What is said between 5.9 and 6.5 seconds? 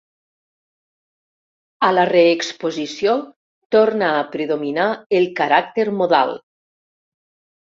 modal.